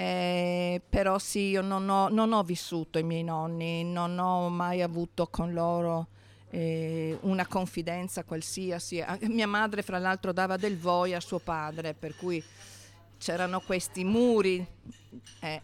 Eh, 0.00 0.80
però 0.88 1.18
sì, 1.18 1.48
io 1.48 1.60
non 1.60 1.88
ho, 1.88 2.08
non 2.08 2.32
ho, 2.32 2.44
vissuto 2.44 3.00
i 3.00 3.02
miei 3.02 3.24
nonni, 3.24 3.82
non 3.82 4.16
ho 4.16 4.48
mai 4.48 4.80
avuto 4.80 5.26
con 5.26 5.52
loro 5.52 6.06
eh, 6.50 7.18
una 7.22 7.48
confidenza 7.48 8.22
qualsiasi. 8.22 9.04
Mia 9.26 9.48
madre, 9.48 9.82
fra 9.82 9.98
l'altro, 9.98 10.32
dava 10.32 10.56
del 10.56 10.78
voi 10.78 11.14
a 11.14 11.20
suo 11.20 11.40
padre, 11.40 11.94
per 11.94 12.14
cui 12.14 12.40
c'erano 13.18 13.58
questi 13.58 14.04
muri. 14.04 14.64
Eh. 15.40 15.62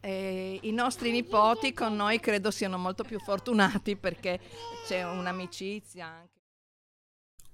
Eh, 0.00 0.58
I 0.62 0.72
nostri 0.72 1.10
nipoti 1.10 1.74
con 1.74 1.96
noi 1.96 2.18
credo 2.18 2.50
siano 2.50 2.78
molto 2.78 3.04
più 3.04 3.20
fortunati 3.20 3.96
perché 3.96 4.40
c'è 4.86 5.04
un'amicizia 5.04 6.06
anche. 6.06 6.40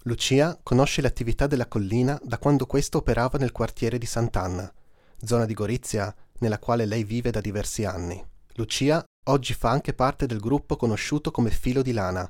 Lucia 0.03 0.57
conosce 0.63 1.01
le 1.01 1.09
attività 1.09 1.49
della 1.49 1.67
collina 1.67 2.17
da 2.23 2.39
quando 2.39 2.67
questo 2.67 2.99
operava 2.99 3.39
nel 3.39 3.51
quartiere 3.51 3.99
di 3.99 4.07
Sant'Anna 4.07 4.73
zona 5.25 5.45
di 5.45 5.55
Gorizia 5.55 6.15
nella 6.39 6.59
quale 6.59 6.87
lei 6.87 7.05
vive 7.05 7.31
da 7.31 7.41
diversi 7.41 7.85
anni. 7.85 8.23
Lucia 8.55 9.05
oggi 9.25 9.55
fa 9.55 9.71
anche 9.71 9.95
parte 9.95 10.27
del 10.27 10.41
gruppo 10.41 10.77
conosciuto 10.77 11.31
come 11.31 11.51
Filo 11.51 11.83
di 11.83 11.93
Lana, 11.93 12.29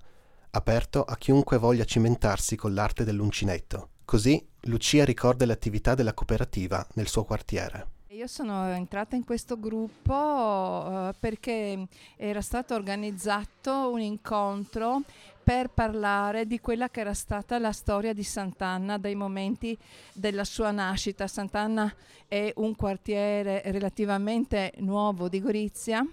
aperto 0.50 1.02
a 1.02 1.16
chiunque 1.16 1.58
voglia 1.58 1.84
cimentarsi 1.84 2.56
con 2.56 2.74
l'arte 2.74 3.04
dell'uncinetto. 3.04 3.90
Così 4.04 4.46
Lucia 4.62 5.04
ricorda 5.04 5.46
le 5.46 5.52
attività 5.52 5.94
della 5.94 6.14
cooperativa 6.14 6.86
nel 6.94 7.08
suo 7.08 7.24
quartiere. 7.24 7.88
Io 8.08 8.26
sono 8.26 8.68
entrata 8.68 9.16
in 9.16 9.24
questo 9.24 9.58
gruppo 9.58 10.12
uh, 10.12 11.14
perché 11.18 11.86
era 12.16 12.42
stato 12.42 12.74
organizzato 12.74 13.90
un 13.90 14.00
incontro 14.00 15.00
per 15.42 15.70
parlare 15.70 16.46
di 16.46 16.60
quella 16.60 16.88
che 16.88 17.00
era 17.00 17.14
stata 17.14 17.58
la 17.58 17.72
storia 17.72 18.12
di 18.12 18.22
Sant'Anna 18.22 18.98
dai 18.98 19.14
momenti 19.14 19.76
della 20.12 20.44
sua 20.44 20.70
nascita. 20.70 21.26
Sant'Anna 21.26 21.92
è 22.28 22.52
un 22.56 22.76
quartiere 22.76 23.62
relativamente 23.66 24.72
nuovo 24.78 25.28
di 25.28 25.40
Gorizia 25.40 26.06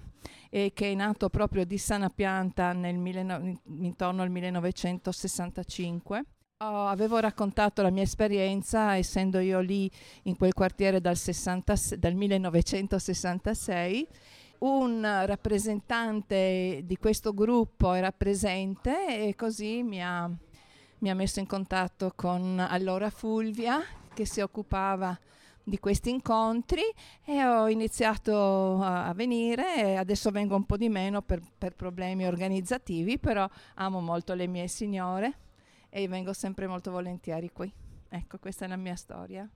e 0.50 0.71
che 0.74 0.91
è 0.91 0.95
nato 0.95 1.29
proprio 1.29 1.63
di 1.63 1.77
sana 1.77 2.09
pianta 2.09 2.74
nel 2.74 2.95
intorno 2.95 4.21
al 4.21 4.29
1965. 4.29 6.24
Oh, 6.62 6.88
avevo 6.88 7.19
raccontato 7.19 7.81
la 7.81 7.89
mia 7.89 8.03
esperienza 8.03 8.98
essendo 8.98 9.39
io 9.39 9.62
lì 9.62 9.89
in 10.24 10.36
quel 10.36 10.53
quartiere 10.53 11.00
dal, 11.00 11.15
60, 11.15 11.74
dal 11.98 12.15
1966 12.15 14.07
un 14.59 15.01
rappresentante 15.25 16.81
di 16.83 16.97
questo 16.97 17.33
gruppo 17.33 17.93
era 17.93 18.11
presente 18.11 19.27
e 19.27 19.35
così 19.35 19.83
mi 19.83 20.03
ha, 20.03 20.29
mi 20.99 21.09
ha 21.09 21.13
messo 21.13 21.39
in 21.39 21.47
contatto 21.47 22.11
con 22.15 22.59
allora 22.59 23.09
Fulvia 23.09 23.81
che 24.13 24.25
si 24.25 24.41
occupava 24.41 25.17
di 25.63 25.79
questi 25.79 26.09
incontri 26.09 26.81
e 27.23 27.45
ho 27.45 27.69
iniziato 27.69 28.81
a, 28.81 29.13
venire 29.13 29.95
adesso 29.97 30.31
vengo 30.31 30.55
un 30.55 30.65
po' 30.65 30.77
di 30.77 30.89
meno 30.89 31.21
per, 31.21 31.41
per 31.57 31.75
problemi 31.75 32.25
organizzativi, 32.25 33.19
però 33.19 33.47
amo 33.75 34.01
molto 34.01 34.33
le 34.33 34.47
mie 34.47 34.67
signore 34.67 35.37
e 35.89 36.07
vengo 36.07 36.33
sempre 36.33 36.67
molto 36.67 36.91
volentieri 36.91 37.51
qui. 37.51 37.71
Ecco, 38.09 38.39
questa 38.39 38.65
è 38.65 38.67
la 38.67 38.75
mia 38.75 38.95
storia. 38.95 39.47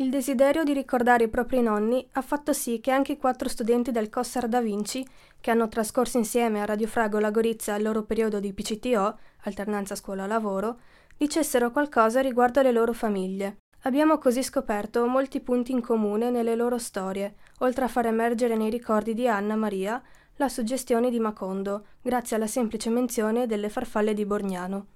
Il 0.00 0.08
desiderio 0.08 0.64
di 0.64 0.72
ricordare 0.72 1.24
i 1.24 1.28
propri 1.28 1.60
nonni 1.60 2.08
ha 2.12 2.22
fatto 2.22 2.54
sì 2.54 2.80
che 2.80 2.90
anche 2.90 3.12
i 3.12 3.18
quattro 3.18 3.50
studenti 3.50 3.90
del 3.90 4.08
Cossar 4.08 4.48
da 4.48 4.62
Vinci, 4.62 5.06
che 5.38 5.50
hanno 5.50 5.68
trascorso 5.68 6.16
insieme 6.16 6.62
a 6.62 6.64
Radio 6.64 6.86
Fragola 6.86 7.30
Gorizia 7.30 7.76
il 7.76 7.82
loro 7.82 8.04
periodo 8.04 8.40
di 8.40 8.54
PCTO, 8.54 9.18
alternanza 9.42 9.94
scuola-lavoro, 9.94 10.78
dicessero 11.18 11.70
qualcosa 11.70 12.22
riguardo 12.22 12.60
alle 12.60 12.72
loro 12.72 12.94
famiglie. 12.94 13.58
Abbiamo 13.82 14.16
così 14.16 14.42
scoperto 14.42 15.06
molti 15.06 15.40
punti 15.40 15.72
in 15.72 15.82
comune 15.82 16.30
nelle 16.30 16.56
loro 16.56 16.78
storie, 16.78 17.34
oltre 17.58 17.84
a 17.84 17.88
far 17.88 18.06
emergere 18.06 18.56
nei 18.56 18.70
ricordi 18.70 19.12
di 19.12 19.28
Anna 19.28 19.54
Maria 19.54 20.02
la 20.36 20.48
suggestione 20.48 21.10
di 21.10 21.20
Macondo, 21.20 21.84
grazie 22.00 22.36
alla 22.36 22.46
semplice 22.46 22.88
menzione 22.88 23.46
delle 23.46 23.68
farfalle 23.68 24.14
di 24.14 24.24
Borgnano. 24.24 24.86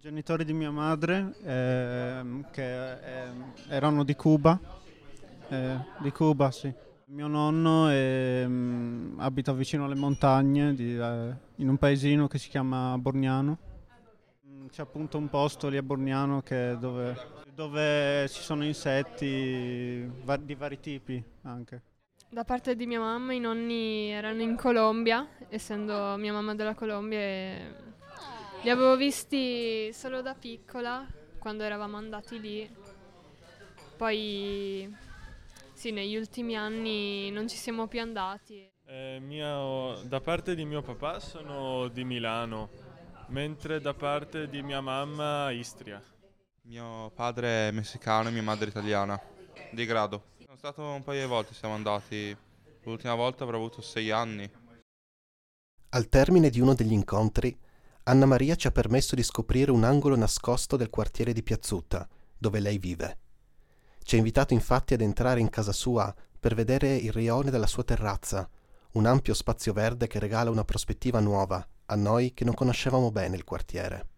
Genitori 0.00 0.46
di 0.46 0.54
mia 0.54 0.70
madre, 0.70 1.34
eh, 1.44 2.22
che 2.50 2.92
eh, 2.92 3.32
erano 3.68 4.02
di 4.02 4.14
Cuba, 4.14 4.58
eh, 5.50 5.76
di 5.98 6.10
Cuba 6.10 6.50
sì. 6.50 6.72
Mio 7.08 7.26
nonno 7.26 7.88
mh, 8.46 9.16
abita 9.18 9.52
vicino 9.52 9.84
alle 9.84 9.96
montagne, 9.96 10.72
di, 10.72 10.96
eh, 10.96 11.36
in 11.56 11.68
un 11.68 11.76
paesino 11.76 12.28
che 12.28 12.38
si 12.38 12.48
chiama 12.48 12.96
Borgnano. 12.96 13.58
Mm, 14.48 14.68
C'è 14.68 14.80
appunto 14.80 15.18
un 15.18 15.28
posto 15.28 15.68
lì 15.68 15.76
a 15.76 15.82
Borgnano 15.82 16.42
dove, 16.78 17.16
dove 17.54 18.26
ci 18.30 18.40
sono 18.40 18.64
insetti 18.64 20.10
di 20.40 20.54
vari 20.54 20.80
tipi 20.80 21.22
anche. 21.42 21.82
Da 22.30 22.44
parte 22.44 22.74
di 22.74 22.86
mia 22.86 23.00
mamma 23.00 23.34
i 23.34 23.40
nonni 23.40 24.08
erano 24.08 24.40
in 24.40 24.56
Colombia, 24.56 25.28
essendo 25.50 26.16
mia 26.16 26.32
mamma 26.32 26.54
della 26.54 26.74
Colombia 26.74 27.18
e 27.18 27.74
li 28.62 28.68
avevo 28.68 28.96
visti 28.96 29.90
solo 29.92 30.20
da 30.20 30.34
piccola 30.34 31.06
quando 31.38 31.62
eravamo 31.62 31.96
andati 31.96 32.40
lì. 32.40 32.76
Poi 33.96 34.94
sì, 35.72 35.90
negli 35.92 36.16
ultimi 36.16 36.56
anni 36.56 37.30
non 37.30 37.48
ci 37.48 37.56
siamo 37.56 37.86
più 37.86 38.00
andati. 38.00 38.68
Eh, 38.86 39.18
mio- 39.20 40.00
da 40.04 40.20
parte 40.20 40.54
di 40.54 40.64
mio 40.64 40.82
papà 40.82 41.20
sono 41.20 41.88
di 41.88 42.04
Milano, 42.04 42.68
mentre 43.28 43.80
da 43.80 43.94
parte 43.94 44.48
di 44.48 44.62
mia 44.62 44.80
mamma 44.80 45.50
Istria. 45.50 46.02
Mio 46.62 47.10
padre 47.14 47.68
è 47.68 47.70
messicano 47.70 48.28
e 48.28 48.32
mia 48.32 48.42
madre 48.42 48.68
italiana, 48.68 49.20
di 49.70 49.84
grado. 49.86 50.24
Sono 50.44 50.56
stato 50.56 50.82
un 50.82 51.02
paio 51.02 51.22
di 51.22 51.28
volte, 51.28 51.54
siamo 51.54 51.74
andati. 51.74 52.36
L'ultima 52.82 53.14
volta 53.14 53.44
avrò 53.44 53.56
avuto 53.56 53.80
sei 53.80 54.10
anni. 54.10 54.50
Al 55.90 56.08
termine 56.08 56.50
di 56.50 56.60
uno 56.60 56.74
degli 56.74 56.92
incontri, 56.92 57.56
Anna 58.04 58.24
Maria 58.24 58.56
ci 58.56 58.66
ha 58.66 58.70
permesso 58.70 59.14
di 59.14 59.22
scoprire 59.22 59.70
un 59.70 59.84
angolo 59.84 60.16
nascosto 60.16 60.76
del 60.76 60.88
quartiere 60.88 61.32
di 61.32 61.42
Piazzutta, 61.42 62.08
dove 62.36 62.58
lei 62.58 62.78
vive. 62.78 63.18
Ci 64.02 64.14
ha 64.14 64.18
invitato 64.18 64.54
infatti 64.54 64.94
ad 64.94 65.02
entrare 65.02 65.40
in 65.40 65.50
casa 65.50 65.72
sua 65.72 66.12
per 66.38 66.54
vedere 66.54 66.96
il 66.96 67.12
rione 67.12 67.50
della 67.50 67.66
sua 67.66 67.84
terrazza, 67.84 68.48
un 68.92 69.04
ampio 69.04 69.34
spazio 69.34 69.74
verde 69.74 70.06
che 70.06 70.18
regala 70.18 70.50
una 70.50 70.64
prospettiva 70.64 71.20
nuova 71.20 71.64
a 71.86 71.94
noi 71.94 72.32
che 72.32 72.44
non 72.44 72.54
conoscevamo 72.54 73.12
bene 73.12 73.36
il 73.36 73.44
quartiere. 73.44 74.08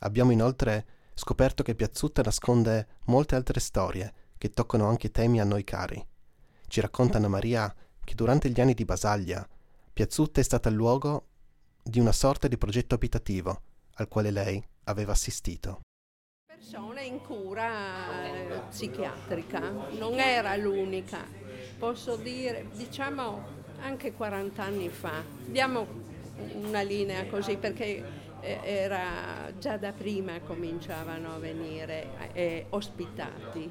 Abbiamo 0.00 0.30
inoltre 0.30 0.86
scoperto 1.14 1.62
che 1.62 1.74
Piazzutta 1.74 2.22
nasconde 2.22 2.88
molte 3.06 3.36
altre 3.36 3.58
storie 3.60 4.12
che 4.36 4.50
toccano 4.50 4.86
anche 4.86 5.10
temi 5.10 5.40
a 5.40 5.44
noi 5.44 5.64
cari. 5.64 6.04
Ci 6.68 6.80
racconta 6.80 7.16
Anna 7.16 7.28
Maria 7.28 7.74
che 8.04 8.14
durante 8.14 8.50
gli 8.50 8.60
anni 8.60 8.74
di 8.74 8.84
Basaglia 8.84 9.48
Piazzutta 9.92 10.40
è 10.40 10.44
stata 10.44 10.68
il 10.68 10.74
luogo 10.74 11.28
di 11.86 12.00
una 12.00 12.12
sorta 12.12 12.48
di 12.48 12.56
progetto 12.56 12.94
abitativo 12.94 13.60
al 13.96 14.08
quale 14.08 14.30
lei 14.30 14.62
aveva 14.84 15.12
assistito. 15.12 15.80
persone 16.46 17.04
in 17.04 17.20
cura 17.20 18.24
eh, 18.24 18.60
psichiatrica, 18.70 19.60
non 19.98 20.18
era 20.18 20.56
l'unica, 20.56 21.26
posso 21.78 22.16
dire, 22.16 22.68
diciamo 22.72 23.62
anche 23.80 24.14
40 24.14 24.62
anni 24.62 24.88
fa. 24.88 25.22
Diamo 25.44 25.86
una 26.54 26.80
linea 26.80 27.26
così 27.26 27.58
perché 27.58 28.02
eh, 28.40 28.60
era 28.62 29.52
già 29.58 29.76
da 29.76 29.92
prima 29.92 30.40
cominciavano 30.40 31.34
a 31.34 31.38
venire 31.38 32.32
eh, 32.32 32.66
ospitati. 32.70 33.70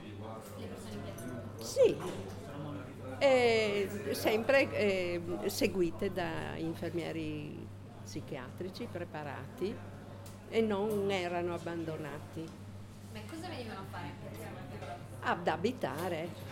Sì, 1.60 1.98
eh, 3.18 3.90
sempre 4.12 4.72
eh, 4.72 5.22
seguite 5.48 6.12
da 6.12 6.56
infermieri 6.58 7.72
psichiatrici 8.04 8.88
preparati 8.92 9.76
e 10.50 10.62
non 10.62 11.10
erano 11.10 11.54
abbandonati. 11.54 12.48
Ma 13.14 13.20
cosa 13.30 13.48
venivano 13.48 13.80
a 13.80 13.86
fare? 13.90 14.24
ad 15.24 15.48
abitare. 15.48 16.52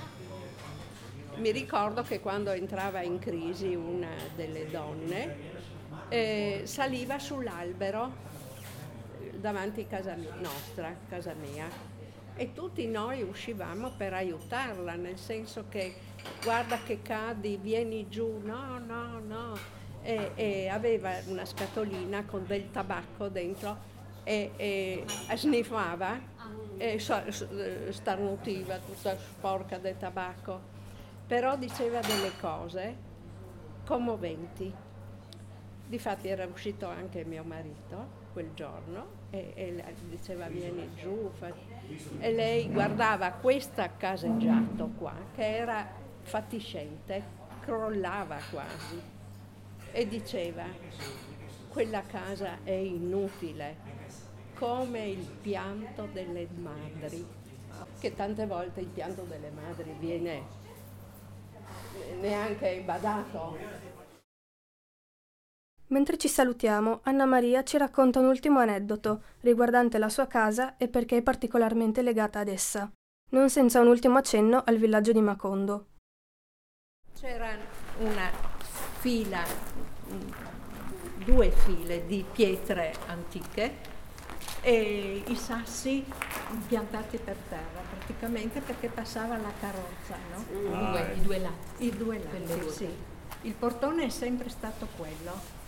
Mi 1.36 1.52
ricordo 1.52 2.04
che 2.04 2.20
quando 2.20 2.52
entrava 2.52 3.02
in 3.02 3.20
crisi 3.20 3.74
una 3.74 4.10
delle 4.36 4.70
donne 4.70 5.36
eh, 6.10 6.62
saliva 6.66 7.20
sull'albero 7.20 8.14
eh, 9.20 9.40
davanti 9.40 9.82
a 9.82 9.86
casa 9.86 10.16
nostra, 10.40 10.96
casa 11.08 11.34
mia, 11.34 11.68
e 12.36 12.54
tutti 12.54 12.88
noi 12.88 13.22
uscivamo 13.22 13.92
per 13.96 14.14
aiutarla, 14.14 14.94
nel 14.96 15.18
senso 15.18 15.66
che 15.70 15.96
guarda 16.44 16.80
che 16.84 17.02
cadi, 17.02 17.58
vieni 17.58 18.08
giù, 18.10 18.40
no, 18.44 18.78
no, 18.80 19.20
no. 19.20 19.80
E, 20.04 20.32
e 20.36 20.68
aveva 20.68 21.12
una 21.28 21.46
scatolina 21.46 22.26
con 22.26 22.46
del 22.48 22.72
tabacco 22.72 23.28
dentro 23.28 23.90
e, 24.24 24.52
e 24.56 25.06
sniffava 25.36 26.20
e 26.78 27.00
eh, 27.00 27.92
starnutiva 27.92 28.80
tutta 28.80 29.16
sporca 29.16 29.78
del 29.78 29.98
tabacco, 29.98 30.60
però 31.28 31.56
diceva 31.56 32.00
delle 32.00 32.32
cose 32.40 33.10
commoventi. 33.86 34.74
Difatti 35.86 36.28
era 36.28 36.46
uscito 36.46 36.88
anche 36.88 37.24
mio 37.26 37.44
marito 37.44 38.20
quel 38.34 38.52
giorno 38.54 39.20
e, 39.30 39.52
e 39.54 39.84
diceva 40.08 40.48
vieni 40.48 40.90
giù 40.96 41.30
fa-". 41.38 41.54
e 42.20 42.32
lei 42.32 42.72
guardava 42.72 43.32
questa 43.32 43.96
caseggiato 43.98 44.92
qua 44.98 45.14
che 45.36 45.58
era 45.58 45.86
fatiscente, 46.22 47.24
crollava 47.60 48.38
quasi 48.50 49.20
e 49.91 50.08
diceva 50.08 50.65
quella 51.69 52.01
casa 52.01 52.60
è 52.63 52.71
inutile 52.71 53.77
come 54.56 55.08
il 55.08 55.25
pianto 55.41 56.08
delle 56.12 56.47
madri, 56.56 57.25
che 57.99 58.13
tante 58.13 58.45
volte 58.45 58.82
il 58.82 58.88
pianto 58.88 59.23
delle 59.23 59.49
madri 59.49 59.95
viene 59.97 60.43
neanche 62.19 62.82
badato. 62.86 63.58
Mentre 65.88 66.17
ci 66.17 66.27
salutiamo, 66.27 66.99
Anna 67.04 67.25
Maria 67.25 67.63
ci 67.63 67.77
racconta 67.77 68.19
un 68.19 68.27
ultimo 68.27 68.60
aneddoto 68.60 69.23
riguardante 69.41 69.97
la 69.97 70.10
sua 70.10 70.27
casa 70.27 70.77
e 70.77 70.88
perché 70.88 71.17
è 71.17 71.21
particolarmente 71.21 72.01
legata 72.01 72.39
ad 72.39 72.47
essa, 72.47 72.89
non 73.32 73.49
senza 73.49 73.82
un 73.82 73.88
ultimo 73.88 74.17
accenno 74.17 74.62
al 74.65 74.77
villaggio 74.77 75.12
di 75.12 75.21
Macondo. 75.21 75.88
C'era 77.13 77.58
una 77.99 78.30
fila, 78.99 79.43
due 81.24 81.52
file 81.52 82.06
di 82.08 82.26
pietre 82.32 82.93
antiche 83.08 83.89
e 84.62 85.24
i 85.28 85.36
sassi 85.36 86.06
piantati 86.67 87.17
per 87.17 87.36
terra 87.50 87.82
praticamente 87.97 88.62
perché 88.62 88.88
passava 88.89 89.38
la 89.38 89.52
carrozza, 89.60 90.15
no? 90.34 90.45
I 90.60 90.91
due- 90.91 91.13
i 91.15 91.21
due 91.21 91.38
lati. 91.39 91.86
I 91.86 91.97
due 91.97 92.24
lati, 92.24 92.69
sì. 92.69 92.89
Il 93.43 93.54
portone 93.54 94.06
è 94.06 94.10
sempre 94.10 94.50
stato 94.50 94.88
quello. 94.97 95.60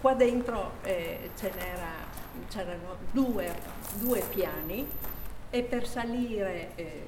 Qua 0.00 0.14
dentro 0.14 0.72
eh, 0.82 1.30
ce 1.36 1.52
n'era- 1.54 2.08
c'erano 2.48 2.96
due, 3.10 3.54
due 3.98 4.20
piani 4.20 4.86
e 5.50 5.62
per 5.62 5.86
salire 5.86 6.70
eh, 6.76 7.06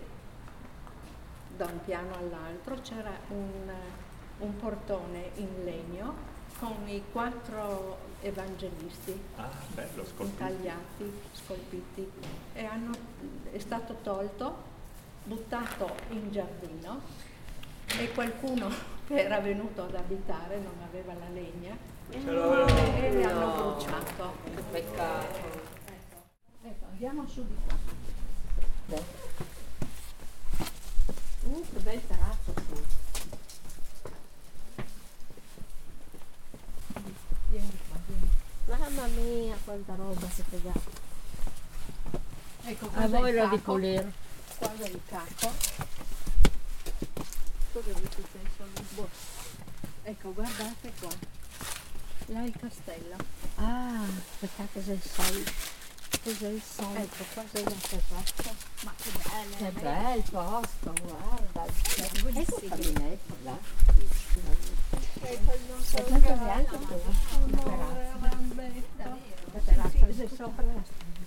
da 1.56 1.66
un 1.66 1.80
piano 1.84 2.14
all'altro 2.16 2.76
c'era 2.82 3.12
un, 3.28 3.72
un 4.42 4.56
portone 4.56 5.30
in 5.36 5.64
legno 5.64 6.30
con 6.58 6.76
i 6.86 7.02
quattro 7.10 7.98
evangelisti 8.20 9.18
Ah, 9.36 9.48
bello, 9.74 10.04
scolpito. 10.04 10.22
intagliati, 10.24 11.12
scolpiti 11.32 12.10
e 12.54 12.64
hanno- 12.64 12.92
è 13.50 13.58
stato 13.58 13.96
tolto, 14.02 14.70
buttato 15.24 15.94
in 16.10 16.30
giardino 16.30 17.00
e 17.98 18.12
qualcuno 18.12 18.68
che 19.06 19.22
era 19.24 19.40
venuto 19.40 19.82
ad 19.82 19.94
abitare 19.94 20.58
non 20.58 20.74
aveva 20.86 21.14
la 21.14 21.28
legna 21.32 21.76
e 22.10 22.16
e 22.18 23.24
hanno 23.24 23.74
bruciato. 23.74 24.32
Che 24.54 24.62
peccato. 24.70 25.36
Ecco, 25.86 26.22
ecco, 26.64 26.84
andiamo 26.90 27.26
su 27.26 27.46
di 27.46 27.54
qua. 27.66 27.76
Uh, 31.44 31.60
che 31.72 31.78
bel 31.80 32.06
terrazzo 32.06 32.52
qui. 32.52 32.80
Vieni 37.50 37.78
qua, 37.88 37.98
vieni. 38.06 38.30
Mamma 38.66 39.06
mia, 39.08 39.56
quanta 39.72 39.94
roba 39.94 40.26
che 40.26 40.44
pegate. 40.50 40.90
Ecco, 42.64 42.90
A 42.92 43.08
voi 43.08 43.30
il 43.30 43.36
la 43.36 43.46
di 43.46 43.56
pulire. 43.56 44.12
Qua 44.58 44.70
è 44.76 44.86
il 44.86 45.00
capo. 45.06 45.50
Cosa 47.72 47.90
boh. 48.90 49.08
Ecco, 50.02 50.32
guardate 50.34 50.92
qua. 51.00 51.08
Là 52.26 52.42
il 52.42 52.54
castello. 52.60 53.16
Ah, 53.56 54.02
aspettate 54.30 54.82
se 54.82 54.98
sai. 55.00 55.44
cos'è 56.22 56.48
il 56.48 56.62
solito? 56.62 57.00
Ecco, 57.00 57.24
qua 57.32 57.44
sei 57.50 57.64
la 57.64 57.70
terrazza. 57.70 58.54
Ma 58.84 58.92
che 58.96 59.10
bello! 59.10 59.56
Che 59.56 59.70
bel 59.80 60.22
posto, 60.30 60.94
guarda. 61.02 61.64
Ecco 61.96 62.28
il 62.28 62.68
caminetto 62.68 63.36
là. 63.42 63.58
E 65.22 65.40
questo 65.42 66.02
bianco 66.02 66.76
tu, 66.76 66.88
la 66.88 66.98
terrazza. 66.98 67.02
La 67.46 67.62
terrazza 67.62 69.41
è 69.54 70.28
sopra 70.28 70.64
la 70.64 70.82
strada. 70.84 71.20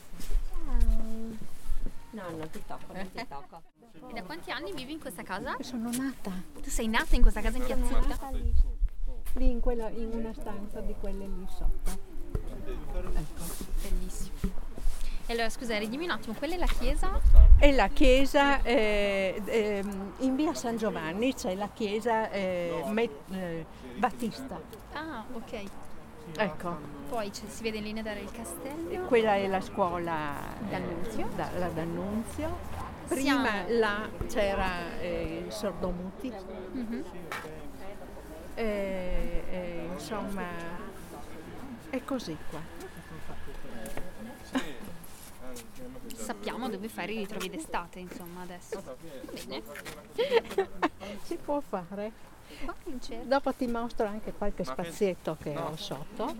No, 2.12 2.24
non 2.38 2.50
ti 2.50 2.62
tocco, 2.66 2.94
non 2.94 3.12
ti 3.12 3.28
tocco. 3.28 3.62
E 4.10 4.14
da 4.14 4.24
quanti 4.24 4.52
anni 4.52 4.74
vivi 4.74 4.94
in 4.94 5.00
questa 5.00 5.24
casa? 5.24 5.56
Sono 5.62 5.90
nata. 5.92 6.32
Tu 6.62 6.70
sei 6.70 6.88
nata 6.88 7.16
in 7.16 7.22
questa 7.22 7.42
casa 7.42 7.58
in 7.58 7.66
piazzetta? 7.66 8.30
lì, 8.32 8.54
lì 9.34 9.50
in, 9.50 9.60
quella- 9.60 9.90
in 9.90 10.12
una 10.14 10.34
stanza 10.34 10.80
di 10.82 10.96
quelle 11.00 11.26
lì 11.26 11.46
sotto. 11.50 12.14
Bellissimo. 13.82 14.64
E 15.28 15.34
allora 15.34 15.50
scusa, 15.50 15.78
ridimmi 15.80 16.04
un 16.06 16.12
attimo, 16.12 16.36
quella 16.36 16.54
è 16.54 16.58
la 16.58 16.68
chiesa? 16.68 17.20
E 17.58 17.72
la 17.74 17.88
chiesa 17.88 18.62
eh, 18.62 19.42
ehm, 19.44 20.14
in 20.20 20.36
via 20.36 20.54
San 20.54 20.78
Giovanni 20.78 21.34
c'è 21.34 21.56
la 21.56 21.70
chiesa 21.74 22.30
eh, 22.30 22.84
Met- 22.90 23.32
eh, 23.32 23.66
Battista. 23.98 24.62
Ah, 24.94 25.26
ok. 25.34 25.64
Ecco, 26.38 26.78
Poi 27.10 27.32
si 27.34 27.64
vede 27.64 27.78
in 27.78 27.84
linea 27.84 28.04
del 28.04 28.30
castello. 28.32 29.06
quella 29.06 29.36
è 29.36 29.48
la 29.48 29.62
scuola 29.62 30.34
eh, 30.60 30.66
D'Annunzio. 30.70 31.28
da- 31.36 31.50
la 31.58 31.68
D'Annunzio. 31.70 32.58
Prima 33.08 33.22
Siamo- 33.22 33.66
là 33.80 34.10
c'era 34.28 35.00
eh, 35.00 35.44
il 35.46 35.52
sordomuti. 35.52 36.34
Mhm. 36.72 37.04
E, 38.56 39.44
e, 39.50 39.88
insomma, 39.94 40.44
è 41.90 42.04
così 42.04 42.36
qua. 42.50 42.60
Sappiamo 46.16 46.70
dove 46.70 46.88
fare 46.88 47.12
i 47.12 47.18
ritrovi 47.18 47.50
d'estate, 47.50 48.00
insomma, 48.00 48.42
adesso. 48.42 48.82
Bene. 49.32 49.62
si 51.24 51.36
può 51.38 51.60
fare. 51.62 52.34
Dopo 53.24 53.54
ti 53.54 53.68
mostro 53.68 54.06
anche 54.08 54.32
qualche 54.34 54.64
spazietto 54.64 55.38
che 55.42 55.56
ho 55.58 55.76
sotto, 55.76 56.34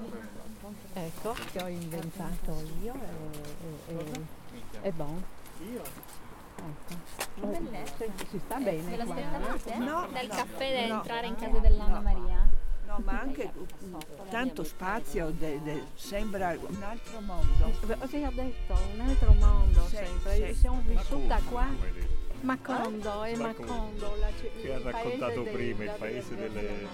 ecco, 0.94 1.36
che 1.52 1.62
ho 1.62 1.68
inventato 1.68 2.64
io 2.82 2.94
e, 2.94 3.94
e, 3.94 3.96
e, 3.98 4.88
e 4.88 4.92
bon. 4.92 5.24
Ecco. 6.58 7.48
bellezza. 7.48 8.06
Si 8.30 8.40
sta 8.46 8.58
bene 8.58 8.96
Ve 8.96 9.04
qua. 9.04 9.14
aspettavate? 9.16 9.76
No, 9.78 10.08
Dal 10.12 10.28
caffè 10.28 10.74
da 10.88 10.88
no. 10.94 11.02
entrare 11.02 11.28
in 11.28 11.36
casa 11.36 11.58
dell'Anna 11.60 12.00
Maria? 12.00 12.50
No, 12.88 13.02
ma 13.04 13.20
anche 13.20 13.52
tanto 14.30 14.64
spazio, 14.64 15.32
de- 15.32 15.62
de- 15.64 15.84
sembra 15.96 16.56
un 16.58 16.84
altro 16.84 17.20
mondo. 17.22 17.72
Vi 18.08 18.24
ho 18.24 18.32
detto, 18.32 18.74
un 18.94 19.00
altro 19.02 19.34
mondo 19.34 19.82
Sì, 19.88 19.96
sempre. 19.98 20.54
sì. 20.54 20.60
Siamo 20.60 20.82
vissuta 20.86 21.40
qua. 21.50 21.66
Come. 22.46 22.80
Macondo 22.80 23.24
e 23.24 23.36
Macondo. 23.36 23.74
Macondo, 23.74 24.16
la 24.20 24.28
ci- 24.40 24.50
Che 24.62 24.74
ha 24.74 24.80
raccontato 24.84 25.42
prima, 25.44 25.84
il 25.84 25.94
paese 25.98 26.36
delle, 26.36 26.88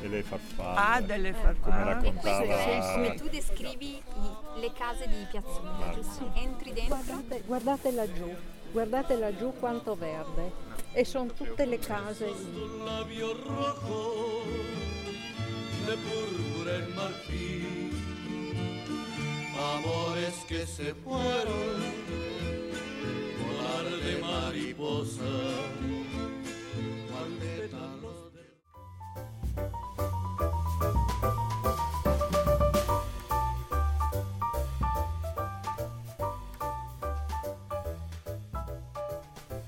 delle 0.00 0.22
farfalle. 0.22 0.78
Ah, 0.78 1.00
delle 1.00 1.32
Come 1.32 1.42
farfalle. 1.42 2.06
E 2.08 2.12
questo 2.12 2.28
è 2.28 2.46
raccontava... 2.46 2.92
come 2.92 3.14
tu 3.14 3.28
descrivi 3.28 3.88
i- 3.96 4.00
le 4.60 4.72
case 4.72 5.08
di 5.08 5.26
Piazzetta, 5.30 5.90
giusto? 5.94 6.30
Entri 6.34 6.72
dentro. 6.72 6.96
Guardate, 6.96 7.42
guardate 7.46 7.90
laggiù, 7.92 8.34
guardate 8.70 9.18
laggiù 9.18 9.52
quanto 9.58 9.94
verde. 9.96 10.52
E 10.92 11.04
sono 11.06 11.32
tutte 11.32 11.64
le 11.64 11.78
case 11.78 12.26
lì. 12.26 12.70
Amores 19.74 20.34
que 20.48 20.66
se 20.66 20.94
fueron, 21.04 22.01
mariposa, 24.52 25.24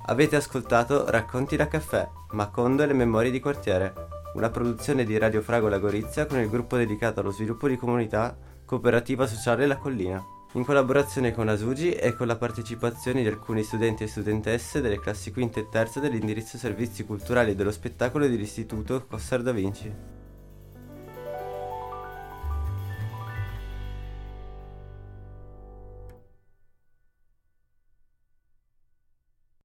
Avete 0.07 0.37
ascoltato 0.37 1.11
Racconti 1.11 1.57
da 1.57 1.66
caffè, 1.66 2.07
Macondo 2.33 2.83
e 2.83 2.87
le 2.87 2.92
memorie 2.92 3.31
di 3.31 3.40
quartiere, 3.40 3.94
una 4.35 4.51
produzione 4.51 5.05
di 5.05 5.16
Radio 5.16 5.40
Fragola 5.40 5.79
Gorizia 5.79 6.27
con 6.27 6.38
il 6.38 6.51
gruppo 6.51 6.77
dedicato 6.77 7.20
allo 7.20 7.31
sviluppo 7.31 7.68
di 7.68 7.79
comunità 7.79 8.37
Cooperativa 8.66 9.27
Sociale 9.27 9.66
La 9.66 9.79
Collina, 9.79 10.23
in 10.55 10.64
collaborazione 10.64 11.33
con 11.33 11.49
Asugi 11.49 11.90
e 11.90 12.14
con 12.14 12.29
la 12.29 12.37
partecipazione 12.37 13.23
di 13.23 13.29
alcuni 13.29 13.64
studenti 13.64 14.05
e 14.05 14.07
studentesse 14.07 14.81
delle 14.81 15.01
classi 15.01 15.33
quinte 15.33 15.61
e 15.61 15.69
terze 15.69 15.99
dell'indirizzo 15.99 16.59
servizi 16.59 17.05
culturali 17.05 17.57
dello 17.57 17.73
spettacolo 17.73 18.29
dell'Istituto 18.29 19.05
Cossar 19.07 19.43
da 19.43 19.51
Vinci. 19.51 20.13